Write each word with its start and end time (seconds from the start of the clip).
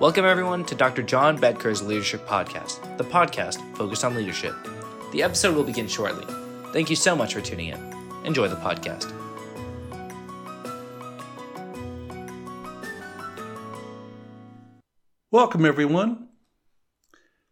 Welcome, 0.00 0.24
everyone, 0.24 0.64
to 0.64 0.74
Dr. 0.74 1.02
John 1.02 1.36
Bedker's 1.36 1.82
Leadership 1.82 2.26
Podcast, 2.26 2.96
the 2.96 3.04
podcast 3.04 3.60
focused 3.76 4.02
on 4.02 4.14
leadership. 4.14 4.54
The 5.12 5.22
episode 5.22 5.54
will 5.54 5.62
begin 5.62 5.86
shortly. 5.88 6.24
Thank 6.72 6.88
you 6.88 6.96
so 6.96 7.14
much 7.14 7.34
for 7.34 7.42
tuning 7.42 7.68
in. 7.68 7.78
Enjoy 8.24 8.48
the 8.48 8.56
podcast. 8.56 9.12
Welcome, 15.30 15.66
everyone. 15.66 16.28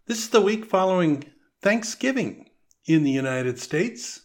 This 0.07 0.21
is 0.21 0.31
the 0.31 0.41
week 0.41 0.65
following 0.65 1.25
Thanksgiving 1.61 2.49
in 2.87 3.05
the 3.05 3.11
United 3.11 3.59
States. 3.59 4.23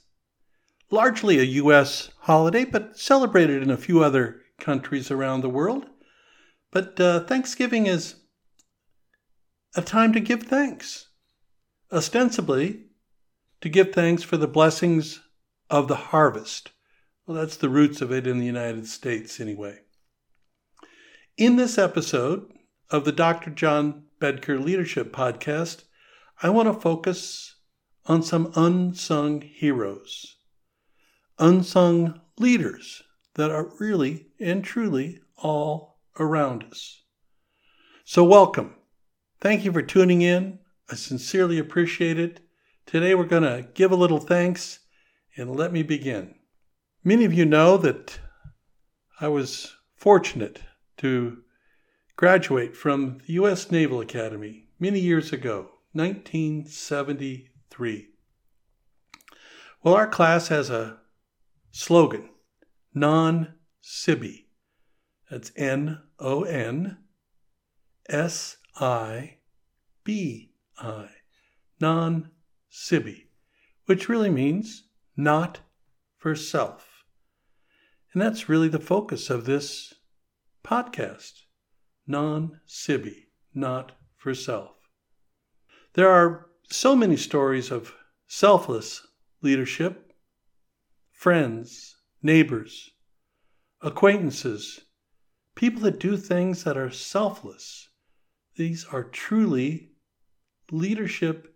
Largely 0.90 1.40
a 1.40 1.44
U.S. 1.44 2.12
holiday, 2.20 2.64
but 2.64 2.98
celebrated 2.98 3.62
in 3.62 3.70
a 3.70 3.76
few 3.76 4.02
other 4.02 4.40
countries 4.62 5.12
around 5.12 5.42
the 5.42 5.50
world. 5.50 5.88
But 6.74 7.00
uh, 7.00 7.20
Thanksgiving 7.26 7.86
is 7.86 8.16
a 9.76 9.82
time 9.82 10.14
to 10.14 10.20
give 10.20 10.44
thanks, 10.44 11.08
ostensibly 11.92 12.84
to 13.62 13.70
give 13.70 13.92
thanks 13.92 14.22
for 14.22 14.38
the 14.38 14.48
blessings 14.48 15.22
of 15.70 15.88
the 15.88 15.96
harvest. 15.96 16.72
Well, 17.26 17.38
that's 17.38 17.58
the 17.58 17.70
roots 17.70 18.02
of 18.02 18.12
it 18.12 18.28
in 18.28 18.40
the 18.40 18.46
United 18.46 18.88
States, 18.88 19.40
anyway. 19.40 19.80
In 21.38 21.56
this 21.56 21.78
episode 21.78 22.52
of 22.92 23.06
the 23.06 23.12
Dr. 23.12 23.50
John 23.50 24.04
Bedker 24.20 24.64
Leadership 24.64 25.12
Podcast, 25.12 25.86
I 26.42 26.50
want 26.50 26.68
to 26.68 26.80
focus 26.80 27.56
on 28.06 28.22
some 28.22 28.52
unsung 28.56 29.42
heroes, 29.42 30.36
unsung 31.40 32.22
leaders 32.38 33.02
that 33.36 33.50
are 33.50 33.72
really 33.80 34.28
and 34.40 34.64
truly 34.64 35.22
all 35.38 36.00
around 36.20 36.66
us. 36.70 37.02
So, 38.04 38.24
welcome. 38.24 38.76
Thank 39.44 39.64
you 39.66 39.74
for 39.74 39.82
tuning 39.82 40.22
in. 40.22 40.60
I 40.90 40.96
sincerely 40.96 41.60
appreciate 41.60 42.18
it. 42.18 42.40
Today, 42.86 43.14
we're 43.14 43.26
going 43.26 43.44
to 43.44 43.68
give 43.74 43.92
a 43.92 43.98
little 43.98 44.22
thanks 44.22 44.80
and 45.36 45.54
let 45.54 45.74
me 45.74 45.84
begin. 45.84 46.36
Many 47.04 47.26
of 47.26 47.34
you 47.34 47.44
know 47.44 47.76
that 47.76 48.20
I 49.20 49.28
was 49.28 49.76
fortunate 49.98 50.62
to 51.00 51.40
graduate 52.16 52.78
from 52.78 53.18
the 53.28 53.34
U.S. 53.34 53.70
Naval 53.70 54.00
Academy 54.00 54.70
many 54.80 55.02
years 55.02 55.34
ago, 55.34 55.72
1973. 55.92 58.08
Well, 59.84 59.94
our 59.94 60.08
class 60.08 60.48
has 60.48 60.70
a 60.70 61.00
slogan 61.70 62.30
non 62.94 63.56
sibi. 63.82 64.48
That's 65.30 65.52
N 65.58 66.00
O 66.18 66.44
N 66.44 67.00
S 68.08 68.56
I 68.76 69.38
B 70.04 70.52
I, 70.78 71.10
non 71.80 72.32
sibi, 72.70 73.30
which 73.86 74.10
really 74.10 74.30
means 74.30 74.84
not 75.16 75.60
for 76.18 76.36
self. 76.36 77.04
And 78.14 78.22
that's 78.22 78.50
really 78.50 78.70
the 78.70 78.80
focus 78.80 79.30
of 79.30 79.46
this 79.46 79.94
podcast 80.64 81.44
non 82.08 82.60
sibi, 82.66 83.28
not 83.54 83.94
for 84.16 84.34
self. 84.34 84.76
There 85.94 86.10
are 86.10 86.48
so 86.70 86.96
many 86.96 87.18
stories 87.18 87.72
of 87.72 87.94
selfless 88.28 89.06
leadership, 89.42 90.14
friends, 91.12 91.98
neighbors, 92.22 92.92
acquaintances, 93.82 94.82
people 95.56 95.82
that 95.82 96.00
do 96.00 96.18
things 96.18 96.64
that 96.64 96.78
are 96.78 96.90
selfless. 96.90 97.90
These 98.56 98.86
are 98.86 99.04
truly 99.04 99.92
leadership 100.72 101.56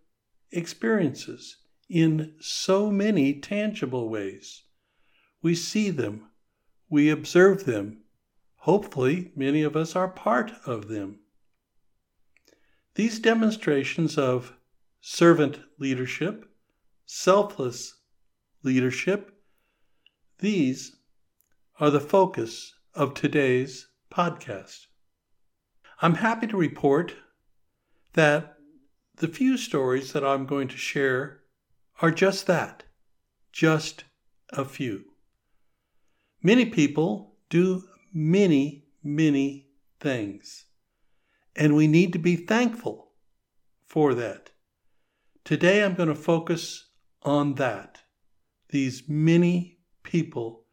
experiences 0.51 1.57
in 1.89 2.35
so 2.39 2.91
many 2.91 3.39
tangible 3.39 4.09
ways. 4.09 4.63
We 5.41 5.55
see 5.55 5.89
them, 5.89 6.29
we 6.89 7.09
observe 7.09 7.65
them. 7.65 8.03
Hopefully, 8.61 9.31
many 9.35 9.61
of 9.61 9.75
us 9.75 9.95
are 9.95 10.07
part 10.07 10.51
of 10.65 10.87
them. 10.87 11.19
These 12.95 13.19
demonstrations 13.19 14.17
of 14.17 14.53
servant 14.99 15.59
leadership, 15.77 16.49
selfless 17.05 17.95
leadership, 18.63 19.31
these 20.39 20.97
are 21.79 21.91
the 21.91 21.99
focus 21.99 22.73
of 22.95 23.13
today's 23.13 23.87
podcast. 24.11 24.87
I'm 25.99 26.15
happy 26.15 26.45
to 26.47 26.57
report 26.57 27.15
that 28.13 28.55
the 29.15 29.27
few 29.27 29.57
stories 29.57 30.13
that 30.13 30.23
I'm 30.23 30.45
going 30.45 30.67
to 30.67 30.77
share 30.77 31.41
are 32.01 32.11
just 32.11 32.45
that 32.45 32.83
just 33.51 34.03
a 34.51 34.63
few. 34.63 35.05
Many 36.43 36.67
people 36.67 37.37
do 37.49 37.83
many, 38.13 38.85
many 39.03 39.69
things, 39.99 40.65
and 41.55 41.75
we 41.75 41.87
need 41.87 42.13
to 42.13 42.19
be 42.19 42.35
thankful 42.35 43.13
for 43.87 44.13
that. 44.13 44.51
Today 45.43 45.83
I'm 45.83 45.95
going 45.95 46.09
to 46.09 46.15
focus 46.15 46.89
on 47.23 47.55
that. 47.55 48.03
These 48.69 49.09
many 49.09 49.79
people 50.03 50.65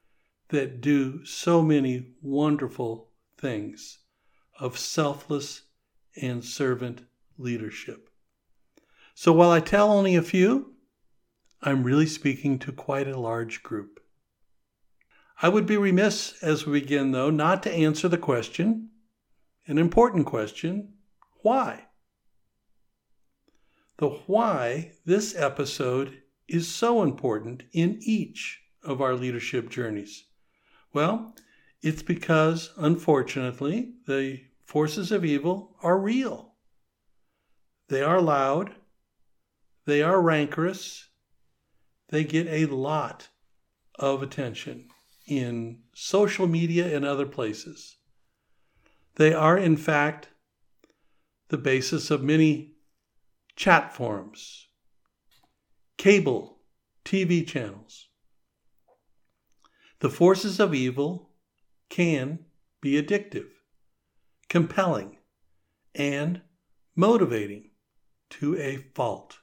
that 0.48 0.82
do 0.82 1.24
so 1.24 1.62
many 1.62 2.12
wonderful 2.20 3.08
things 3.38 4.00
of 4.59 4.78
selfless 4.78 5.62
and 6.20 6.44
servant 6.44 7.03
leadership. 7.38 8.09
So 9.15 9.32
while 9.32 9.50
I 9.50 9.60
tell 9.60 9.91
only 9.92 10.16
a 10.16 10.22
few, 10.22 10.75
I'm 11.62 11.84
really 11.84 12.06
speaking 12.06 12.59
to 12.60 12.72
quite 12.72 13.09
a 13.09 13.19
large 13.19 13.62
group. 13.62 14.00
I 15.41 15.48
would 15.48 15.66
be 15.66 15.76
remiss 15.76 16.43
as 16.43 16.66
we 16.66 16.81
begin, 16.81 17.12
though, 17.12 17.31
not 17.31 17.62
to 17.64 17.72
answer 17.72 18.09
the 18.09 18.19
question, 18.19 18.91
an 19.66 19.78
important 19.78 20.26
question 20.26 20.94
why? 21.43 21.87
The 23.98 24.09
why 24.09 24.93
this 25.04 25.34
episode 25.37 26.22
is 26.48 26.69
so 26.69 27.03
important 27.03 27.64
in 27.72 27.98
each 28.03 28.60
of 28.82 29.00
our 29.00 29.14
leadership 29.14 29.69
journeys. 29.69 30.25
Well, 30.93 31.34
it's 31.84 32.02
because, 32.02 32.70
unfortunately, 32.78 33.92
the 34.06 34.40
forces 34.64 35.12
of 35.12 35.22
evil 35.22 35.76
are 35.82 35.98
real. 35.98 36.54
They 37.88 38.00
are 38.00 38.22
loud, 38.22 38.74
they 39.84 40.00
are 40.00 40.22
rancorous, 40.22 41.08
they 42.08 42.24
get 42.24 42.46
a 42.46 42.64
lot 42.64 43.28
of 43.98 44.22
attention 44.22 44.88
in 45.26 45.80
social 45.94 46.46
media 46.46 46.96
and 46.96 47.04
other 47.04 47.26
places. 47.26 47.98
They 49.16 49.34
are, 49.34 49.58
in 49.58 49.76
fact, 49.76 50.30
the 51.48 51.58
basis 51.58 52.10
of 52.10 52.22
many 52.22 52.76
chat 53.56 53.92
forums, 53.92 54.68
cable 55.98 56.60
TV 57.04 57.46
channels, 57.46 58.08
the 59.98 60.08
forces 60.08 60.58
of 60.58 60.72
evil 60.72 61.32
can 61.88 62.44
be 62.80 63.00
addictive, 63.00 63.48
compelling, 64.48 65.18
and 65.94 66.42
motivating 66.96 67.70
to 68.30 68.56
a 68.58 68.76
fault. 68.94 69.38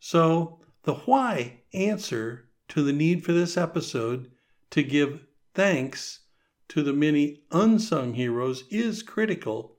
So, 0.00 0.60
the 0.84 0.94
why 0.94 1.60
answer 1.74 2.48
to 2.68 2.82
the 2.82 2.92
need 2.92 3.24
for 3.24 3.32
this 3.32 3.56
episode 3.56 4.30
to 4.70 4.82
give 4.82 5.20
thanks 5.54 6.20
to 6.68 6.82
the 6.82 6.92
many 6.92 7.42
unsung 7.50 8.14
heroes 8.14 8.64
is 8.70 9.02
critical 9.02 9.78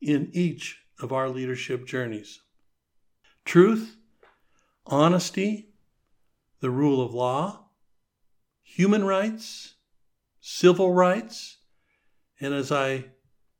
in 0.00 0.30
each 0.32 0.80
of 1.00 1.12
our 1.12 1.28
leadership 1.28 1.86
journeys. 1.86 2.40
Truth, 3.44 3.96
honesty, 4.86 5.70
the 6.60 6.70
rule 6.70 7.04
of 7.04 7.14
law, 7.14 7.68
human 8.62 9.04
rights, 9.04 9.75
civil 10.48 10.92
rights, 10.92 11.58
and 12.40 12.54
as 12.54 12.70
I 12.70 13.06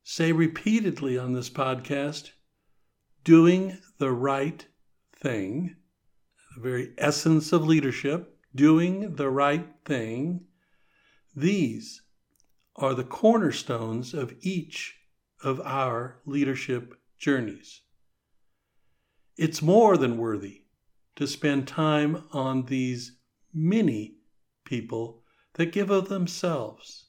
say 0.04 0.30
repeatedly 0.30 1.18
on 1.18 1.32
this 1.32 1.50
podcast, 1.50 2.30
doing 3.24 3.76
the 3.98 4.12
right 4.12 4.64
thing, 5.20 5.74
the 6.54 6.62
very 6.62 6.94
essence 6.96 7.52
of 7.52 7.66
leadership, 7.66 8.38
doing 8.54 9.16
the 9.16 9.28
right 9.28 9.66
thing, 9.84 10.46
these 11.34 12.02
are 12.76 12.94
the 12.94 13.02
cornerstones 13.02 14.14
of 14.14 14.32
each 14.40 14.94
of 15.42 15.60
our 15.62 16.20
leadership 16.24 16.94
journeys. 17.18 17.82
It's 19.36 19.60
more 19.60 19.96
than 19.96 20.18
worthy 20.18 20.66
to 21.16 21.26
spend 21.26 21.66
time 21.66 22.28
on 22.30 22.66
these 22.66 23.18
many 23.52 24.18
people 24.64 25.24
that 25.56 25.72
give 25.72 25.90
of 25.90 26.08
themselves 26.08 27.06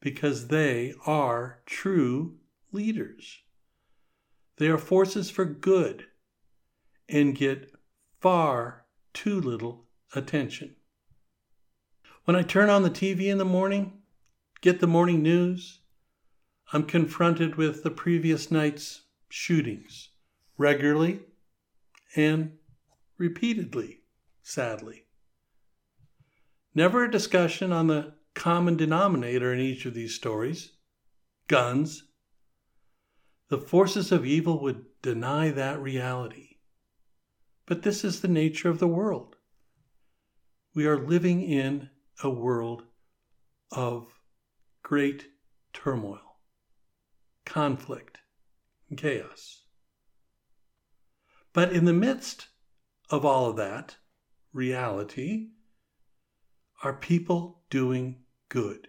because 0.00 0.48
they 0.48 0.94
are 1.06 1.60
true 1.66 2.36
leaders. 2.72 3.38
They 4.56 4.68
are 4.68 4.78
forces 4.78 5.30
for 5.30 5.44
good 5.44 6.06
and 7.08 7.34
get 7.34 7.72
far 8.20 8.86
too 9.12 9.40
little 9.40 9.86
attention. 10.14 10.76
When 12.24 12.36
I 12.36 12.42
turn 12.42 12.70
on 12.70 12.82
the 12.82 12.90
TV 12.90 13.24
in 13.24 13.38
the 13.38 13.44
morning, 13.44 13.92
get 14.60 14.80
the 14.80 14.86
morning 14.86 15.22
news, 15.22 15.80
I'm 16.72 16.84
confronted 16.84 17.56
with 17.56 17.82
the 17.82 17.90
previous 17.90 18.50
night's 18.50 19.02
shootings 19.28 20.10
regularly 20.56 21.20
and 22.16 22.52
repeatedly, 23.18 24.00
sadly. 24.42 25.04
Never 26.80 27.04
a 27.04 27.10
discussion 27.10 27.74
on 27.74 27.88
the 27.88 28.14
common 28.32 28.74
denominator 28.74 29.52
in 29.52 29.60
each 29.60 29.84
of 29.84 29.92
these 29.92 30.14
stories 30.14 30.72
guns. 31.46 32.04
The 33.50 33.58
forces 33.58 34.10
of 34.10 34.24
evil 34.24 34.62
would 34.62 34.86
deny 35.02 35.50
that 35.50 35.78
reality. 35.78 36.56
But 37.66 37.82
this 37.82 38.02
is 38.02 38.22
the 38.22 38.28
nature 38.28 38.70
of 38.70 38.78
the 38.78 38.88
world. 38.88 39.36
We 40.74 40.86
are 40.86 41.06
living 41.06 41.42
in 41.42 41.90
a 42.22 42.30
world 42.30 42.84
of 43.70 44.06
great 44.82 45.26
turmoil, 45.74 46.38
conflict, 47.44 48.20
chaos. 48.96 49.64
But 51.52 51.74
in 51.74 51.84
the 51.84 51.92
midst 51.92 52.48
of 53.10 53.26
all 53.26 53.50
of 53.50 53.56
that 53.56 53.96
reality 54.54 55.48
are 56.82 56.94
people 56.94 57.62
doing 57.70 58.16
good. 58.48 58.88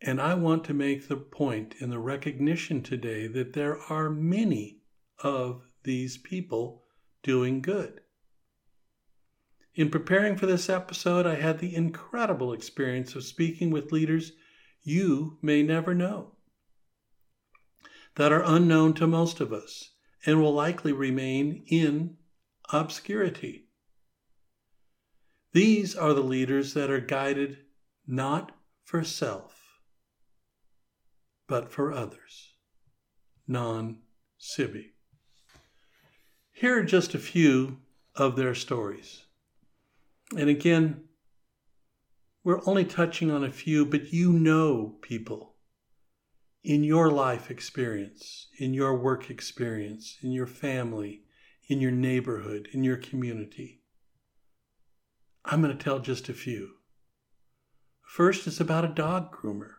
And 0.00 0.20
I 0.20 0.34
want 0.34 0.64
to 0.64 0.74
make 0.74 1.08
the 1.08 1.16
point 1.16 1.74
in 1.80 1.90
the 1.90 1.98
recognition 1.98 2.82
today 2.82 3.26
that 3.28 3.54
there 3.54 3.78
are 3.90 4.10
many 4.10 4.82
of 5.22 5.62
these 5.84 6.18
people 6.18 6.84
doing 7.22 7.62
good. 7.62 8.00
In 9.74 9.90
preparing 9.90 10.36
for 10.36 10.46
this 10.46 10.68
episode, 10.68 11.26
I 11.26 11.34
had 11.36 11.58
the 11.58 11.74
incredible 11.74 12.52
experience 12.52 13.14
of 13.14 13.24
speaking 13.24 13.70
with 13.70 13.92
leaders 13.92 14.32
you 14.82 15.38
may 15.42 15.62
never 15.62 15.94
know, 15.94 16.32
that 18.14 18.32
are 18.32 18.42
unknown 18.44 18.94
to 18.94 19.06
most 19.06 19.40
of 19.40 19.52
us 19.52 19.90
and 20.24 20.40
will 20.40 20.54
likely 20.54 20.92
remain 20.92 21.64
in 21.66 22.16
obscurity. 22.70 23.65
These 25.56 25.96
are 25.96 26.12
the 26.12 26.20
leaders 26.20 26.74
that 26.74 26.90
are 26.90 27.00
guided 27.00 27.56
not 28.06 28.52
for 28.84 29.02
self, 29.02 29.80
but 31.48 31.72
for 31.72 31.94
others. 31.94 32.52
Non 33.48 34.00
Sibi. 34.36 34.92
Here 36.52 36.78
are 36.78 36.84
just 36.84 37.14
a 37.14 37.18
few 37.18 37.78
of 38.14 38.36
their 38.36 38.54
stories. 38.54 39.24
And 40.36 40.50
again, 40.50 41.04
we're 42.44 42.60
only 42.66 42.84
touching 42.84 43.30
on 43.30 43.42
a 43.42 43.50
few, 43.50 43.86
but 43.86 44.12
you 44.12 44.34
know 44.34 44.98
people 45.00 45.54
in 46.64 46.84
your 46.84 47.10
life 47.10 47.50
experience, 47.50 48.48
in 48.58 48.74
your 48.74 48.94
work 48.94 49.30
experience, 49.30 50.18
in 50.22 50.32
your 50.32 50.46
family, 50.46 51.22
in 51.66 51.80
your 51.80 51.92
neighborhood, 51.92 52.68
in 52.74 52.84
your 52.84 52.98
community. 52.98 53.80
I'm 55.48 55.62
going 55.62 55.76
to 55.76 55.82
tell 55.82 56.00
just 56.00 56.28
a 56.28 56.34
few. 56.34 56.70
First 58.02 58.46
is 58.46 58.60
about 58.60 58.84
a 58.84 58.88
dog 58.88 59.34
groomer, 59.34 59.74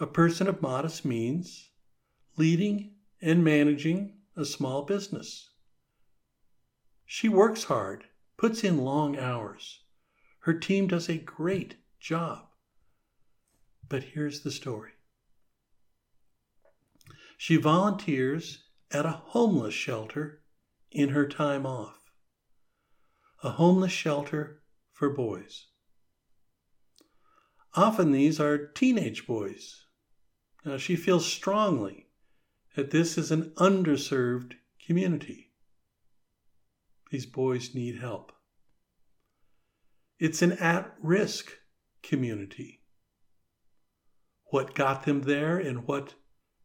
a 0.00 0.06
person 0.06 0.48
of 0.48 0.60
modest 0.60 1.04
means, 1.04 1.70
leading 2.36 2.96
and 3.20 3.44
managing 3.44 4.18
a 4.36 4.44
small 4.44 4.82
business. 4.82 5.50
She 7.06 7.28
works 7.28 7.64
hard 7.64 8.06
puts 8.36 8.64
in 8.64 8.78
long 8.78 9.16
hours. 9.16 9.84
Her 10.40 10.54
team 10.54 10.88
does 10.88 11.08
a 11.08 11.18
great 11.18 11.76
job. 12.00 12.48
But 13.88 14.02
here's 14.02 14.40
the 14.40 14.50
story 14.50 14.90
she 17.38 17.56
volunteers 17.56 18.64
at 18.90 19.06
a 19.06 19.22
homeless 19.26 19.74
shelter 19.74 20.42
in 20.90 21.10
her 21.10 21.28
time 21.28 21.64
off, 21.64 22.01
a 23.42 23.50
homeless 23.50 23.92
shelter 23.92 24.62
for 24.92 25.10
boys. 25.10 25.66
Often 27.74 28.12
these 28.12 28.38
are 28.38 28.66
teenage 28.66 29.26
boys. 29.26 29.86
Now, 30.64 30.76
she 30.76 30.94
feels 30.94 31.26
strongly 31.26 32.06
that 32.76 32.90
this 32.90 33.18
is 33.18 33.30
an 33.30 33.52
underserved 33.56 34.52
community. 34.84 35.52
These 37.10 37.26
boys 37.26 37.74
need 37.74 37.98
help. 37.98 38.32
It's 40.18 40.40
an 40.40 40.52
at 40.52 40.94
risk 41.02 41.52
community. 42.02 42.82
What 44.46 44.74
got 44.74 45.04
them 45.04 45.22
there 45.22 45.58
and 45.58 45.86
what 45.86 46.14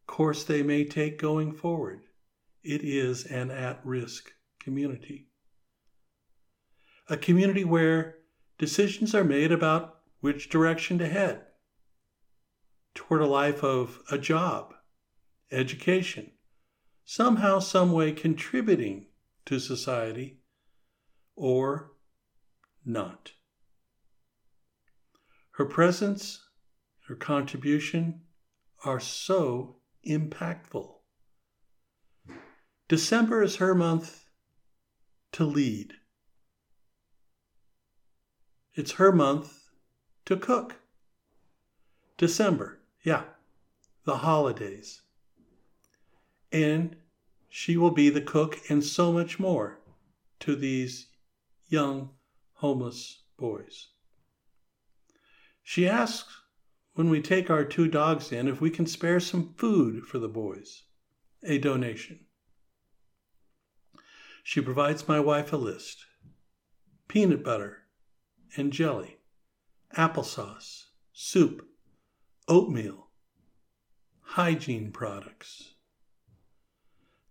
course 0.05 0.43
they 0.43 0.61
may 0.61 0.85
take 0.85 1.17
going 1.17 1.53
forward, 1.53 2.01
it 2.63 2.81
is 2.83 3.25
an 3.25 3.49
at 3.49 3.85
risk 3.85 4.31
community. 4.59 5.26
A 7.09 7.17
community 7.17 7.63
where 7.63 8.17
decisions 8.57 9.15
are 9.15 9.23
made 9.23 9.51
about 9.51 9.99
which 10.19 10.49
direction 10.49 10.97
to 10.97 11.07
head 11.07 11.45
toward 12.93 13.21
a 13.21 13.27
life 13.27 13.63
of 13.63 14.01
a 14.11 14.17
job, 14.17 14.73
education, 15.51 16.31
somehow, 17.05 17.59
some 17.59 17.91
way 17.91 18.11
contributing 18.11 19.05
to 19.45 19.59
society 19.59 20.41
or 21.35 21.93
not. 22.83 23.31
Her 25.51 25.65
presence, 25.65 26.43
her 27.07 27.15
contribution 27.15 28.21
are 28.83 28.99
so 28.99 29.77
impactful. 30.05 30.95
December 32.87 33.43
is 33.43 33.57
her 33.57 33.73
month 33.73 34.25
to 35.33 35.45
lead. 35.45 35.93
It's 38.77 38.91
her 38.93 39.11
month 39.11 39.71
to 40.25 40.37
cook. 40.37 40.75
December, 42.15 42.79
yeah, 43.03 43.23
the 44.05 44.17
holidays. 44.17 45.01
And 46.51 46.95
she 47.49 47.75
will 47.75 47.89
be 47.89 48.11
the 48.11 48.21
cook 48.21 48.59
and 48.69 48.83
so 48.83 49.11
much 49.11 49.39
more 49.39 49.79
to 50.41 50.55
these 50.55 51.07
young 51.67 52.11
homeless 52.53 53.23
boys. 53.35 53.87
She 55.63 55.89
asks 55.89 56.41
when 56.93 57.09
we 57.09 57.19
take 57.19 57.49
our 57.49 57.65
two 57.65 57.87
dogs 57.87 58.31
in 58.31 58.47
if 58.47 58.61
we 58.61 58.69
can 58.69 58.85
spare 58.85 59.19
some 59.19 59.55
food 59.57 60.05
for 60.05 60.19
the 60.19 60.29
boys, 60.29 60.83
a 61.43 61.57
donation. 61.57 62.27
She 64.43 64.61
provides 64.61 65.07
my 65.07 65.19
wife 65.19 65.51
a 65.51 65.57
list 65.57 66.05
peanut 67.07 67.43
butter 67.43 67.86
and 68.55 68.71
jelly, 68.71 69.17
applesauce, 69.95 70.85
soup, 71.11 71.67
oatmeal, 72.47 73.09
hygiene 74.21 74.91
products. 74.91 75.73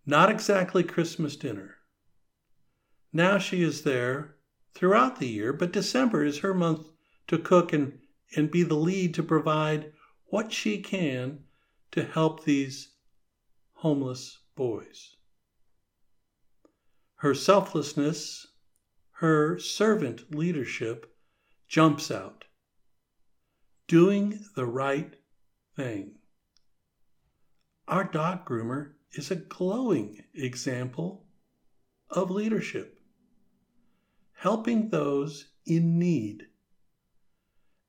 Not 0.05 0.31
exactly 0.31 0.85
Christmas 0.85 1.37
dinner. 1.37 1.77
Now 3.13 3.39
she 3.39 3.63
is 3.63 3.83
there 3.83 4.37
throughout 4.75 5.19
the 5.19 5.29
year, 5.29 5.53
but 5.53 5.73
December 5.73 6.25
is 6.25 6.39
her 6.39 6.55
month 6.55 6.87
to 7.29 7.39
cook 7.39 7.73
and, 7.73 7.99
and 8.37 8.51
be 8.51 8.63
the 8.63 8.75
lead 8.75 9.15
to 9.15 9.23
provide 9.23 9.93
what 10.27 10.53
she 10.53 10.79
can 10.81 11.41
to 11.93 12.05
help 12.05 12.45
these 12.45 12.91
homeless 13.75 14.39
boys. 14.55 15.17
Her 17.17 17.35
selflessness, 17.35 18.47
her 19.21 19.59
servant 19.59 20.35
leadership 20.35 21.17
jumps 21.67 22.11
out. 22.11 22.45
Doing 23.89 24.45
the 24.55 24.67
right 24.67 25.15
thing. 25.75 26.17
Our 27.89 28.05
dog 28.05 28.47
groomer 28.47 28.93
is 29.13 29.31
a 29.31 29.37
glowing 29.37 30.23
example 30.35 31.25
of 32.11 32.31
leadership 32.31 33.01
helping 34.35 34.91
those 34.91 35.47
in 35.65 35.99
need, 35.99 36.43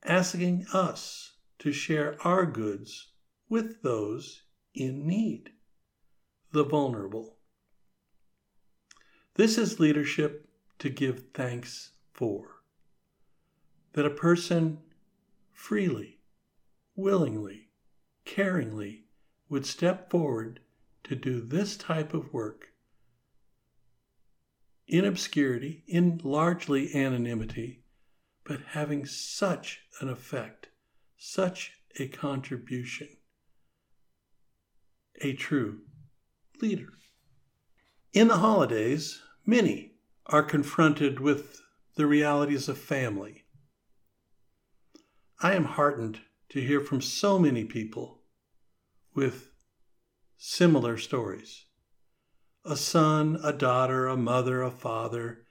asking 0.05 0.65
us 0.71 1.33
to 1.59 1.73
share 1.73 2.15
our 2.25 2.45
goods 2.45 3.11
with 3.49 3.81
those 3.81 4.43
in 4.73 5.05
need, 5.05 5.49
the 6.53 6.63
vulnerable. 6.63 7.35
This 9.35 9.57
is 9.57 9.81
leadership 9.81 10.46
to 10.79 10.89
give 10.89 11.25
thanks 11.33 11.91
for. 12.13 12.61
That 13.93 14.05
a 14.05 14.11
person 14.11 14.79
freely, 15.51 16.19
willingly, 16.95 17.69
caringly 18.25 19.03
would 19.49 19.65
step 19.65 20.09
forward 20.09 20.59
to 21.03 21.15
do 21.15 21.41
this 21.41 21.77
type 21.77 22.13
of 22.13 22.33
work 22.33 22.73
in 24.87 25.03
obscurity, 25.03 25.83
in 25.87 26.21
largely 26.23 26.93
anonymity, 26.95 27.83
but 28.45 28.61
having 28.69 29.05
such 29.05 29.81
an 29.99 30.07
effect, 30.07 30.69
such 31.17 31.73
a 31.99 32.07
contribution. 32.07 33.09
A 35.21 35.33
true 35.33 35.81
leader. 36.61 36.93
In 38.13 38.27
the 38.27 38.37
holidays, 38.37 39.21
many 39.45 39.96
are 40.27 40.43
confronted 40.43 41.19
with 41.19 41.61
the 41.95 42.05
realities 42.05 42.67
of 42.67 42.77
family. 42.77 43.45
I 45.41 45.53
am 45.53 45.65
heartened 45.65 46.19
to 46.49 46.61
hear 46.61 46.81
from 46.81 47.01
so 47.01 47.39
many 47.39 47.63
people 47.63 48.21
with 49.15 49.51
similar 50.37 50.97
stories 50.97 51.65
a 52.65 52.75
son, 52.75 53.39
a 53.43 53.53
daughter, 53.53 54.07
a 54.07 54.17
mother, 54.17 54.61
a 54.61 54.69
father. 54.69 55.45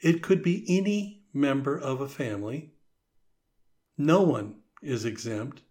It 0.00 0.22
could 0.22 0.42
be 0.42 0.64
any 0.68 1.24
member 1.34 1.78
of 1.78 2.00
a 2.00 2.08
family. 2.08 2.72
No 3.98 4.22
one 4.22 4.62
is 4.82 5.04
exempt, 5.04 5.62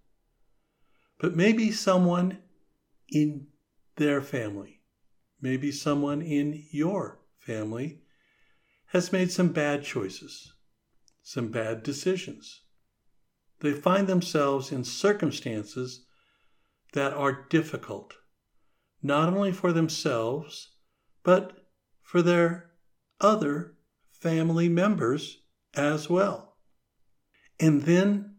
but 1.19 1.35
maybe 1.35 1.71
someone 1.71 2.37
in 3.09 3.47
their 3.95 4.21
family, 4.21 4.81
maybe 5.41 5.71
someone 5.71 6.21
in 6.21 6.65
your 6.71 7.19
family 7.39 8.00
has 8.91 9.11
made 9.11 9.31
some 9.31 9.49
bad 9.49 9.83
choices, 9.83 10.53
some 11.23 11.49
bad 11.49 11.81
decisions. 11.83 12.61
They 13.61 13.73
find 13.73 14.07
themselves 14.07 14.71
in 14.71 14.83
circumstances 14.83 16.05
that 16.93 17.13
are 17.13 17.47
difficult, 17.49 18.15
not 19.01 19.33
only 19.33 19.53
for 19.53 19.71
themselves, 19.71 20.75
but 21.23 21.53
for 22.01 22.21
their 22.21 22.71
other 23.21 23.75
family 24.11 24.67
members 24.67 25.37
as 25.73 26.09
well. 26.09 26.57
And 27.59 27.83
then, 27.83 28.35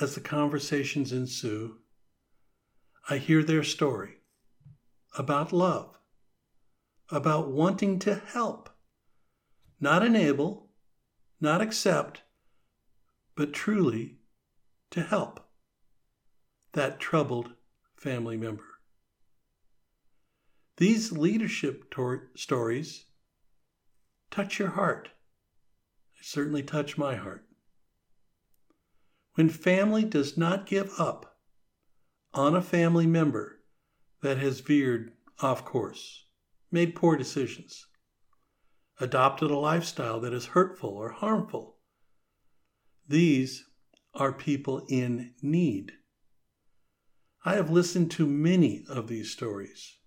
as 0.00 0.14
the 0.14 0.20
conversations 0.20 1.12
ensue, 1.12 1.76
I 3.08 3.18
hear 3.18 3.44
their 3.44 3.62
story 3.62 4.14
about 5.16 5.52
love, 5.52 5.96
about 7.10 7.52
wanting 7.52 8.00
to 8.00 8.16
help, 8.16 8.70
not 9.84 10.02
enable, 10.02 10.70
not 11.42 11.60
accept, 11.60 12.22
but 13.36 13.52
truly 13.52 14.16
to 14.90 15.02
help 15.02 15.46
that 16.72 16.98
troubled 16.98 17.50
family 17.94 18.38
member. 18.38 18.64
These 20.78 21.12
leadership 21.12 21.90
tor- 21.90 22.30
stories 22.34 23.04
touch 24.30 24.58
your 24.58 24.70
heart. 24.70 25.10
They 26.16 26.22
certainly 26.22 26.62
touch 26.62 26.96
my 26.96 27.16
heart. 27.16 27.44
When 29.34 29.50
family 29.50 30.04
does 30.04 30.38
not 30.38 30.66
give 30.66 30.98
up 30.98 31.36
on 32.32 32.56
a 32.56 32.62
family 32.62 33.06
member 33.06 33.60
that 34.22 34.38
has 34.38 34.60
veered 34.60 35.12
off 35.40 35.62
course, 35.66 36.24
made 36.72 36.94
poor 36.94 37.18
decisions, 37.18 37.86
adopted 39.00 39.50
a 39.50 39.58
lifestyle 39.58 40.20
that 40.20 40.32
is 40.32 40.46
hurtful 40.46 40.90
or 40.90 41.10
harmful, 41.10 41.78
these 43.08 43.64
are 44.14 44.32
people 44.32 44.86
in 44.88 45.34
need. 45.42 45.92
I 47.44 47.54
have 47.54 47.70
listened 47.70 48.10
to 48.12 48.26
many 48.26 48.84
of 48.88 49.08
these 49.08 49.30
stories 49.30 49.98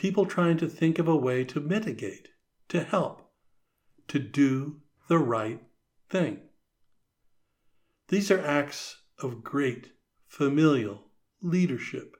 people 0.00 0.24
trying 0.24 0.56
to 0.56 0.66
think 0.66 0.98
of 0.98 1.06
a 1.06 1.14
way 1.14 1.44
to 1.44 1.60
mitigate, 1.60 2.28
to 2.66 2.82
help, 2.82 3.30
to 4.08 4.18
do 4.18 4.80
the 5.08 5.18
right 5.18 5.60
thing. 6.08 6.40
These 8.08 8.30
are 8.30 8.40
acts 8.40 8.96
of 9.18 9.44
great 9.44 9.88
familial 10.26 11.10
leadership. 11.42 12.16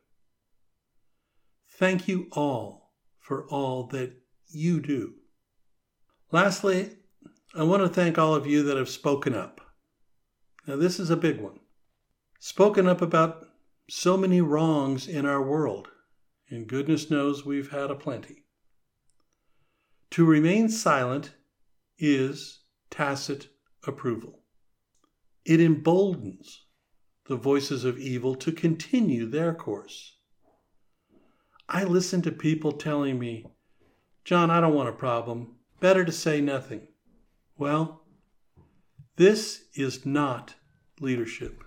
Thank 1.71 2.07
you 2.07 2.29
all 2.33 2.93
for 3.19 3.49
all 3.49 3.87
that 3.87 4.13
you 4.51 4.81
do. 4.81 5.15
Lastly, 6.33 6.91
I 7.55 7.65
want 7.65 7.83
to 7.83 7.89
thank 7.89 8.19
all 8.19 8.35
of 8.35 8.47
you 8.47 8.63
that 8.65 8.77
have 8.77 8.89
spoken 8.89 9.35
up. 9.35 9.61
Now, 10.67 10.77
this 10.77 11.01
is 11.01 11.11
a 11.11 11.17
big 11.17 11.41
one. 11.41 11.59
Spoken 12.39 12.87
up 12.87 13.03
about 13.03 13.47
so 13.89 14.17
many 14.17 14.41
wrongs 14.41 15.09
in 15.09 15.27
our 15.27 15.43
world 15.43 15.89
and 16.51 16.67
goodness 16.67 17.11
knows 17.11 17.45
we've 17.45 17.71
had 17.71 17.91
a 17.91 17.95
plenty. 17.95 18.45
To 20.11 20.25
remain 20.25 20.69
silent 20.69 21.35
is 21.99 22.61
tacit 22.91 23.49
approval. 23.87 24.41
It 25.45 25.61
emboldens 25.61 26.65
the 27.27 27.37
voices 27.37 27.85
of 27.85 27.99
evil 27.99 28.35
to 28.37 28.51
continue 28.51 29.27
their 29.27 29.55
course. 29.55 30.17
I 31.69 31.85
listen 31.85 32.21
to 32.23 32.33
people 32.33 32.73
telling 32.73 33.19
me, 33.19 33.47
John, 34.25 34.51
I 34.51 34.61
don't 34.61 34.75
want 34.75 34.89
a 34.89 34.93
problem. 34.93 35.57
Better 35.81 36.05
to 36.05 36.13
say 36.13 36.43
nothing. 36.43 36.89
Well, 37.57 38.03
this 39.17 39.65
is 39.75 40.05
not 40.05 40.55
leadership. 41.01 41.65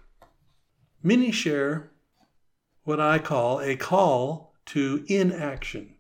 Many 1.01 1.31
share 1.31 1.91
what 2.83 2.99
I 2.99 3.17
call 3.17 3.59
a 3.59 3.75
call 3.75 4.53
to 4.67 5.03
inaction. 5.07 5.95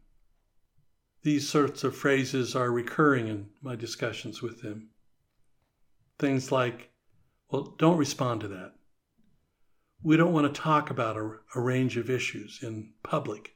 These 1.23 1.49
sorts 1.49 1.83
of 1.83 1.95
phrases 1.95 2.55
are 2.55 2.71
recurring 2.71 3.27
in 3.27 3.49
my 3.61 3.75
discussions 3.75 4.41
with 4.41 4.61
them. 4.61 4.89
Things 6.19 6.51
like, 6.51 6.91
well, 7.49 7.75
don't 7.77 7.97
respond 7.97 8.41
to 8.41 8.47
that. 8.49 8.73
We 10.03 10.17
don't 10.17 10.33
want 10.33 10.53
to 10.53 10.61
talk 10.61 10.89
about 10.89 11.17
a, 11.17 11.37
a 11.55 11.61
range 11.61 11.97
of 11.97 12.09
issues 12.09 12.59
in 12.61 12.93
public. 13.03 13.55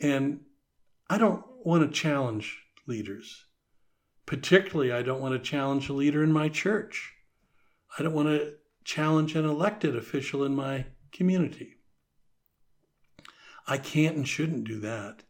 And 0.00 0.40
I 1.10 1.18
don't 1.18 1.44
want 1.64 1.82
to 1.84 2.00
challenge 2.00 2.64
leaders. 2.88 3.44
Particularly, 4.26 4.92
I 4.92 5.02
don't 5.02 5.20
want 5.20 5.34
to 5.34 5.50
challenge 5.50 5.88
a 5.88 5.92
leader 5.92 6.22
in 6.24 6.32
my 6.32 6.48
church. 6.48 7.14
I 7.98 8.02
don't 8.02 8.14
want 8.14 8.28
to 8.28 8.54
challenge 8.84 9.36
an 9.36 9.44
elected 9.44 9.94
official 9.94 10.44
in 10.44 10.54
my 10.54 10.86
community. 11.12 11.76
I 13.66 13.78
can't 13.78 14.16
and 14.16 14.26
shouldn't 14.26 14.64
do 14.64 14.80
that. 14.80 15.24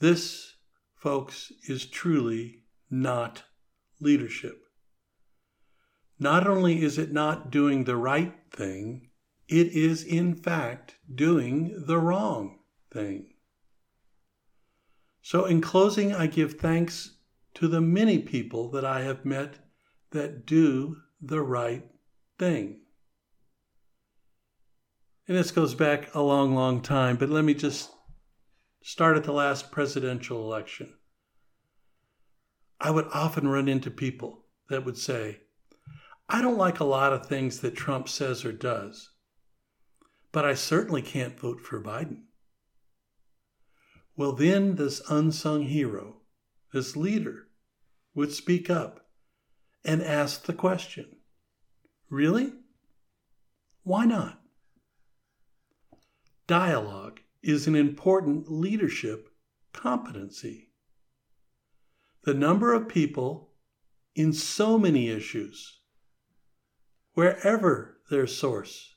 This, 0.00 0.54
folks, 0.94 1.52
is 1.68 1.86
truly 1.86 2.64
not 2.90 3.44
leadership. 4.00 4.60
Not 6.18 6.46
only 6.46 6.82
is 6.82 6.98
it 6.98 7.12
not 7.12 7.50
doing 7.50 7.84
the 7.84 7.96
right 7.96 8.34
thing, 8.50 9.10
it 9.46 9.68
is 9.68 10.02
in 10.02 10.34
fact 10.34 10.96
doing 11.12 11.84
the 11.86 11.98
wrong 11.98 12.58
thing. 12.92 13.34
So, 15.30 15.44
in 15.44 15.60
closing, 15.60 16.14
I 16.14 16.26
give 16.26 16.54
thanks 16.54 17.18
to 17.52 17.68
the 17.68 17.82
many 17.82 18.18
people 18.18 18.70
that 18.70 18.86
I 18.86 19.02
have 19.02 19.26
met 19.26 19.58
that 20.12 20.46
do 20.46 21.02
the 21.20 21.42
right 21.42 21.84
thing. 22.38 22.80
And 25.26 25.36
this 25.36 25.50
goes 25.50 25.74
back 25.74 26.14
a 26.14 26.22
long, 26.22 26.54
long 26.54 26.80
time, 26.80 27.18
but 27.18 27.28
let 27.28 27.44
me 27.44 27.52
just 27.52 27.90
start 28.80 29.18
at 29.18 29.24
the 29.24 29.34
last 29.34 29.70
presidential 29.70 30.42
election. 30.42 30.94
I 32.80 32.90
would 32.90 33.08
often 33.12 33.48
run 33.48 33.68
into 33.68 33.90
people 33.90 34.46
that 34.70 34.86
would 34.86 34.96
say, 34.96 35.40
I 36.26 36.40
don't 36.40 36.56
like 36.56 36.80
a 36.80 36.84
lot 36.84 37.12
of 37.12 37.26
things 37.26 37.60
that 37.60 37.76
Trump 37.76 38.08
says 38.08 38.46
or 38.46 38.52
does, 38.52 39.10
but 40.32 40.46
I 40.46 40.54
certainly 40.54 41.02
can't 41.02 41.38
vote 41.38 41.60
for 41.60 41.82
Biden. 41.82 42.22
Well, 44.18 44.32
then 44.32 44.74
this 44.74 45.00
unsung 45.08 45.62
hero, 45.62 46.22
this 46.72 46.96
leader, 46.96 47.46
would 48.16 48.32
speak 48.32 48.68
up 48.68 49.06
and 49.84 50.02
ask 50.02 50.42
the 50.42 50.52
question 50.52 51.18
Really? 52.10 52.52
Why 53.84 54.06
not? 54.06 54.40
Dialogue 56.48 57.20
is 57.44 57.68
an 57.68 57.76
important 57.76 58.50
leadership 58.50 59.28
competency. 59.72 60.72
The 62.24 62.34
number 62.34 62.74
of 62.74 62.88
people 62.88 63.52
in 64.16 64.32
so 64.32 64.78
many 64.80 65.10
issues, 65.10 65.78
wherever 67.14 67.98
their 68.10 68.26
source, 68.26 68.96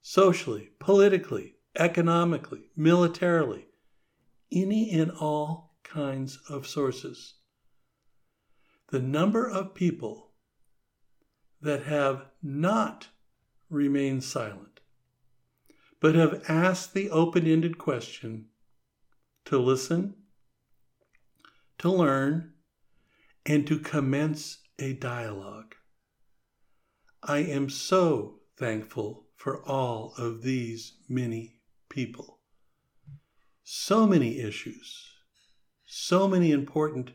socially, 0.00 0.70
politically, 0.78 1.56
economically, 1.76 2.70
militarily, 2.76 3.66
any 4.52 4.90
and 4.90 5.10
all 5.10 5.76
kinds 5.82 6.38
of 6.48 6.66
sources. 6.66 7.34
The 8.88 9.00
number 9.00 9.48
of 9.48 9.74
people 9.74 10.32
that 11.60 11.84
have 11.84 12.26
not 12.42 13.08
remained 13.68 14.22
silent 14.22 14.76
but 16.00 16.14
have 16.14 16.44
asked 16.48 16.94
the 16.94 17.10
open 17.10 17.46
ended 17.46 17.78
question 17.78 18.46
to 19.44 19.58
listen, 19.58 20.14
to 21.78 21.90
learn, 21.90 22.52
and 23.44 23.66
to 23.66 23.78
commence 23.78 24.58
a 24.78 24.92
dialogue. 24.92 25.74
I 27.22 27.38
am 27.38 27.70
so 27.70 28.40
thankful 28.56 29.26
for 29.36 29.64
all 29.64 30.14
of 30.18 30.42
these 30.42 30.98
many 31.08 31.60
people. 31.88 32.35
So 33.68 34.06
many 34.06 34.38
issues, 34.38 35.08
so 35.86 36.28
many 36.28 36.52
important 36.52 37.10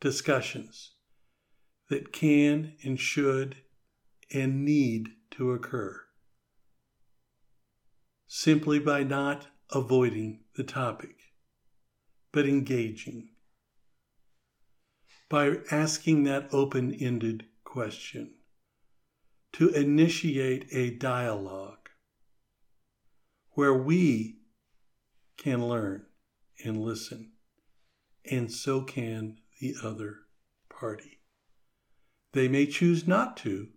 discussions 0.00 0.94
that 1.88 2.12
can 2.12 2.74
and 2.82 2.98
should 2.98 3.58
and 4.34 4.64
need 4.64 5.10
to 5.30 5.52
occur 5.52 6.02
simply 8.26 8.80
by 8.80 9.04
not 9.04 9.46
avoiding 9.70 10.40
the 10.56 10.64
topic, 10.64 11.14
but 12.32 12.48
engaging, 12.48 13.28
by 15.28 15.58
asking 15.70 16.24
that 16.24 16.52
open 16.52 16.92
ended 16.92 17.46
question, 17.62 18.34
to 19.52 19.68
initiate 19.68 20.66
a 20.72 20.90
dialogue 20.90 21.90
where 23.52 23.72
we 23.72 24.40
can 25.36 25.66
learn 25.68 26.06
and 26.64 26.80
listen, 26.80 27.32
and 28.30 28.50
so 28.50 28.82
can 28.82 29.38
the 29.60 29.74
other 29.82 30.16
party. 30.68 31.20
They 32.32 32.48
may 32.48 32.66
choose 32.66 33.06
not 33.06 33.36
to, 33.38 33.68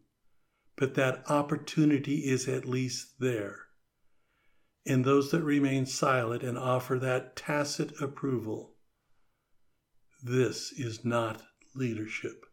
but 0.76 0.96
that 0.96 1.24
opportunity 1.30 2.20
is 2.20 2.48
at 2.48 2.66
least 2.66 3.20
there 3.20 3.70
and 4.90 5.06
those 5.06 5.30
that 5.32 5.44
remain 5.44 5.86
silent 5.86 6.42
and 6.44 6.58
offer 6.58 6.98
that 6.98 7.36
tacit 7.36 8.02
approval. 8.02 8.74
This 10.24 10.72
is 10.72 11.06
not 11.06 11.44
leadership. 11.76 12.46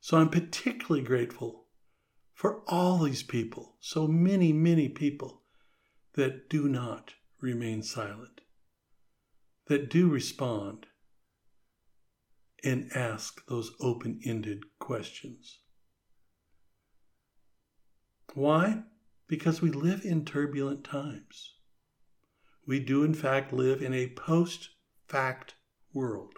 So 0.00 0.16
I'm 0.18 0.30
particularly 0.30 1.02
grateful 1.02 1.66
for 2.32 2.62
all 2.68 2.98
these 2.98 3.24
people, 3.24 3.76
so 3.80 4.06
many, 4.06 4.52
many 4.52 4.88
people 4.88 5.42
that 6.14 6.48
do 6.48 6.68
not 6.68 7.14
remain 7.40 7.82
silent, 7.82 8.40
that 9.66 9.90
do 9.90 10.08
respond 10.08 10.86
and 12.64 12.90
ask 12.94 13.44
those 13.46 13.72
open 13.80 14.20
ended 14.24 14.64
questions. 14.78 15.60
Why? 18.34 18.82
because 19.28 19.60
we 19.60 19.70
live 19.70 20.04
in 20.04 20.24
turbulent 20.24 20.82
times. 20.82 21.54
We 22.66 22.80
do, 22.80 23.04
in 23.04 23.14
fact, 23.14 23.52
live 23.52 23.82
in 23.82 23.94
a 23.94 24.08
post 24.08 24.70
fact 25.06 25.54
world. 25.92 26.32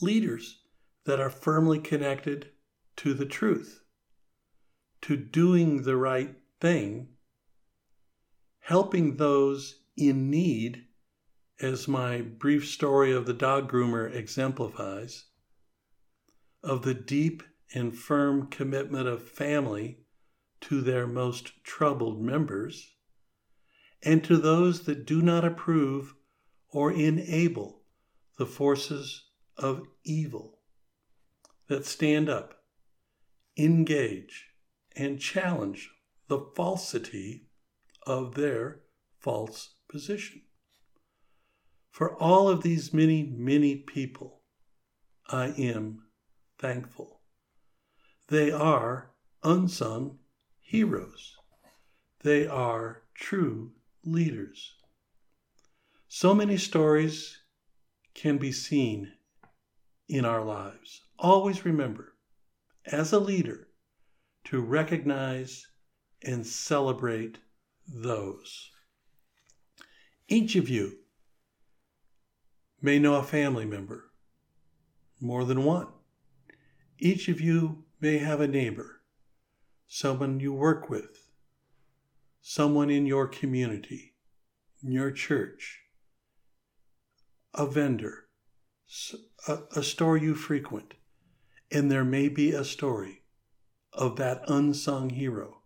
Leaders 0.00 0.62
that 1.04 1.20
are 1.20 1.30
firmly 1.30 1.78
connected 1.78 2.50
to 2.96 3.14
the 3.14 3.26
truth, 3.26 3.82
to 5.02 5.16
doing 5.16 5.82
the 5.82 5.96
right 5.96 6.34
thing, 6.60 7.08
helping 8.62 9.16
those 9.16 9.80
in 9.96 10.30
need, 10.30 10.84
as 11.60 11.88
my 11.88 12.20
brief 12.20 12.66
story 12.66 13.12
of 13.12 13.26
the 13.26 13.34
dog 13.34 13.70
groomer 13.70 14.12
exemplifies, 14.14 15.24
of 16.62 16.82
the 16.82 16.94
deep 16.94 17.42
and 17.74 17.96
firm 17.96 18.46
commitment 18.46 19.08
of 19.08 19.28
family 19.28 19.98
to 20.60 20.80
their 20.80 21.08
most 21.08 21.64
troubled 21.64 22.22
members, 22.22 22.94
and 24.04 24.22
to 24.22 24.36
those 24.36 24.82
that 24.82 25.04
do 25.04 25.20
not 25.20 25.44
approve 25.44 26.14
or 26.68 26.92
enable 26.92 27.82
the 28.38 28.46
forces 28.46 29.24
of 29.56 29.82
evil 30.04 30.60
that 31.66 31.84
stand 31.84 32.28
up, 32.28 32.62
engage, 33.56 34.46
and 34.94 35.18
challenge 35.18 35.90
the 36.28 36.38
falsity 36.54 37.48
of 38.06 38.34
their 38.34 38.80
false 39.18 39.74
position. 39.88 40.42
For 41.90 42.14
all 42.20 42.48
of 42.48 42.62
these 42.62 42.92
many, 42.92 43.22
many 43.22 43.76
people, 43.76 44.40
I 45.28 45.48
am 45.58 46.04
thankful. 46.58 47.20
They 48.28 48.50
are 48.50 49.10
unsung 49.42 50.18
heroes. 50.60 51.36
They 52.22 52.46
are 52.46 53.02
true 53.14 53.72
leaders. 54.04 54.74
So 56.08 56.34
many 56.34 56.56
stories 56.56 57.38
can 58.14 58.38
be 58.38 58.52
seen 58.52 59.12
in 60.08 60.24
our 60.24 60.42
lives. 60.44 61.02
Always 61.18 61.64
remember, 61.64 62.14
as 62.86 63.12
a 63.12 63.18
leader, 63.18 63.68
to 64.44 64.60
recognize 64.60 65.66
and 66.22 66.46
celebrate 66.46 67.38
those. 67.92 68.70
Each 70.28 70.56
of 70.56 70.68
you 70.68 70.98
may 72.80 72.98
know 72.98 73.16
a 73.16 73.22
family 73.22 73.64
member, 73.64 74.10
more 75.20 75.44
than 75.44 75.64
one. 75.64 75.88
Each 76.98 77.28
of 77.28 77.40
you 77.40 77.84
may 78.00 78.18
have 78.18 78.40
a 78.40 78.48
neighbor 78.48 79.02
someone 79.94 80.40
you 80.40 80.54
work 80.54 80.88
with, 80.88 81.28
someone 82.40 82.88
in 82.88 83.04
your 83.04 83.28
community, 83.28 84.14
in 84.82 84.90
your 84.90 85.10
church, 85.10 85.80
a 87.52 87.66
vendor, 87.66 88.24
a, 89.46 89.58
a 89.76 89.82
store 89.82 90.16
you 90.16 90.34
frequent, 90.34 90.94
and 91.70 91.90
there 91.90 92.04
may 92.04 92.26
be 92.26 92.52
a 92.52 92.64
story 92.64 93.22
of 93.92 94.16
that 94.16 94.42
unsung 94.48 95.10
hero, 95.10 95.61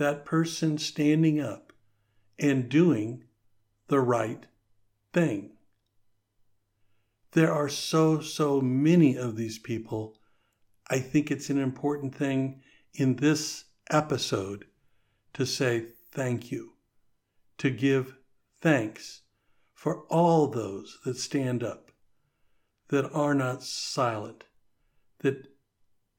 that 0.00 0.24
person 0.24 0.78
standing 0.78 1.38
up 1.38 1.74
and 2.38 2.70
doing 2.70 3.22
the 3.88 4.00
right 4.00 4.46
thing. 5.12 5.50
There 7.32 7.52
are 7.52 7.68
so, 7.68 8.20
so 8.20 8.62
many 8.62 9.14
of 9.14 9.36
these 9.36 9.58
people. 9.58 10.16
I 10.88 11.00
think 11.00 11.30
it's 11.30 11.50
an 11.50 11.58
important 11.58 12.14
thing 12.14 12.62
in 12.94 13.16
this 13.16 13.64
episode 13.90 14.64
to 15.34 15.44
say 15.44 15.88
thank 16.10 16.50
you, 16.50 16.72
to 17.58 17.68
give 17.68 18.16
thanks 18.62 19.20
for 19.74 20.06
all 20.06 20.46
those 20.46 20.98
that 21.04 21.18
stand 21.18 21.62
up, 21.62 21.92
that 22.88 23.12
are 23.12 23.34
not 23.34 23.62
silent, 23.62 24.44
that 25.18 25.46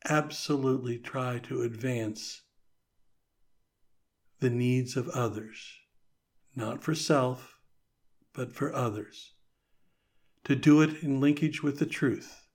absolutely 0.08 1.00
try 1.00 1.40
to 1.40 1.64
advance 1.64 2.44
the 4.42 4.50
needs 4.50 4.98
of 4.98 5.08
others, 5.10 5.78
not 6.56 6.84
for 6.84 6.94
self, 6.94 7.60
but 8.34 8.52
for 8.52 8.74
others. 8.76 9.34
To 10.46 10.56
do 10.56 10.82
it 10.82 11.04
in 11.04 11.22
linkage 11.22 11.62
with 11.62 11.80
the 11.80 11.86
truth, 11.86 12.48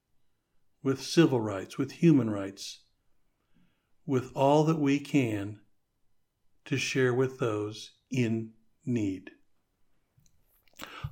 with 0.83 1.01
civil 1.01 1.41
rights, 1.41 1.79
with 1.79 1.93
human 1.93 2.29
rights, 2.29 2.81
with 4.05 4.33
all 4.35 4.65
that 4.65 4.81
we 4.81 4.99
can 4.99 5.61
to 6.65 6.77
share 6.77 7.15
with 7.15 7.39
those 7.39 7.93
in 8.11 8.51
need. 8.85 9.31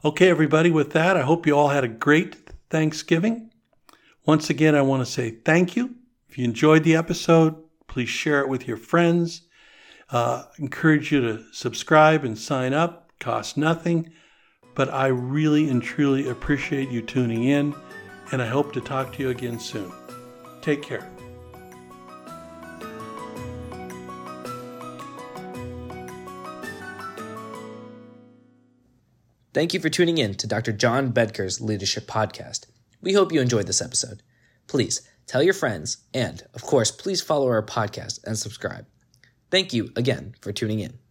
Okay, 0.05 0.29
everybody, 0.29 0.71
with 0.71 0.91
that, 0.91 1.17
I 1.17 1.23
hope 1.23 1.47
you 1.47 1.57
all 1.57 1.69
had 1.69 1.85
a 1.85 1.89
great 1.89 2.37
Thanksgiving. 2.69 3.51
Once 4.27 4.51
again, 4.51 4.75
I 4.75 4.83
want 4.83 5.07
to 5.07 5.11
say 5.11 5.31
thank 5.31 5.77
you. 5.77 5.95
If 6.29 6.37
you 6.37 6.45
enjoyed 6.45 6.83
the 6.83 6.97
episode, 6.97 7.55
please 7.87 8.09
share 8.09 8.41
it 8.41 8.49
with 8.49 8.67
your 8.67 8.77
friends. 8.77 9.43
Uh, 10.11 10.45
encourage 10.59 11.11
you 11.11 11.21
to 11.21 11.45
subscribe 11.53 12.25
and 12.25 12.38
sign 12.38 12.73
up. 12.73 13.11
Cost 13.21 13.57
nothing, 13.57 14.12
but 14.75 14.93
I 14.93 15.07
really 15.07 15.69
and 15.69 15.83
truly 15.83 16.29
appreciate 16.29 16.90
you 16.90 17.01
tuning 17.01 17.45
in, 17.45 17.75
and 18.33 18.43
I 18.43 18.47
hope 18.47 18.73
to 18.75 18.81
talk 18.81 19.12
to 19.14 19.23
you 19.23 19.31
again 19.31 19.59
soon. 19.59 19.90
Take 20.61 20.83
care. 20.83 21.09
Thank 29.55 29.73
you 29.73 29.79
for 29.79 29.88
tuning 29.88 30.19
in 30.19 30.35
to 30.35 30.49
Dr. 30.49 30.73
John 30.73 31.11
Bedker's 31.12 31.61
Leadership 31.61 32.09
Podcast. 32.09 32.67
We 33.01 33.12
hope 33.12 33.33
you 33.33 33.40
enjoyed 33.40 33.69
this 33.69 33.81
episode. 33.81 34.23
Please 34.67 35.09
tell 35.29 35.45
your 35.45 35.55
friends, 35.55 35.99
and 36.12 36.43
of 36.55 36.62
course, 36.62 36.90
please 36.90 37.23
follow 37.23 37.47
our 37.47 37.62
podcast 37.62 38.19
and 38.25 38.37
subscribe. 38.37 38.87
Thank 39.55 39.73
you 39.73 39.93
again 39.95 40.35
for 40.40 40.53
tuning 40.53 40.81
in. 40.81 41.04